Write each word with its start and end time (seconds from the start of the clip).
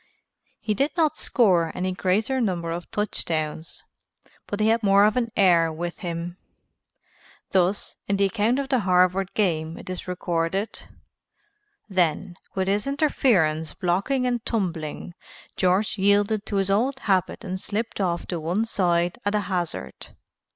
He 0.59 0.73
did 0.73 0.89
not 0.97 1.15
score 1.15 1.71
any 1.77 1.91
greater 1.91 2.41
number 2.41 2.71
of 2.71 2.89
touchdowns, 2.89 3.83
but 4.47 4.59
he 4.59 4.69
had 4.69 4.81
more 4.81 5.05
of 5.05 5.15
an 5.15 5.31
air 5.37 5.71
with 5.71 5.99
him. 5.99 6.37
Thus, 7.51 7.97
in 8.07 8.17
the 8.17 8.25
account 8.25 8.57
of 8.57 8.69
the 8.69 8.79
Harvard 8.79 9.31
game 9.35 9.77
it 9.77 9.91
is 9.91 10.07
recorded: 10.07 10.89
"Then, 11.87 12.35
with 12.55 12.67
his 12.67 12.87
interference 12.87 13.75
blocked 13.75 14.09
and 14.09 14.43
tumbling, 14.43 15.13
George 15.55 15.99
yielded 15.99 16.47
to 16.47 16.55
his 16.55 16.71
old 16.71 17.01
habit 17.01 17.43
and 17.43 17.61
slipped 17.61 18.01
off 18.01 18.25
to 18.29 18.39
one 18.39 18.65
side 18.65 19.19
at 19.23 19.35
a 19.35 19.41
hazard. 19.41 20.15